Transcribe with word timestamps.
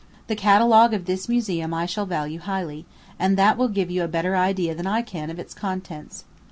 The 0.25 0.35
catalogue 0.35 0.95
of 0.95 1.05
this 1.05 1.29
museum 1.29 1.75
I 1.75 1.85
shall 1.85 2.07
value 2.07 2.39
highly, 2.39 2.87
and 3.19 3.37
that 3.37 3.55
will 3.55 3.67
give 3.67 3.91
you 3.91 4.03
a 4.03 4.07
better 4.07 4.35
idea 4.35 4.73
than 4.73 4.87
I 4.87 5.03
can 5.03 5.29
of 5.29 5.37
its 5.37 5.53
contents. 5.53 6.23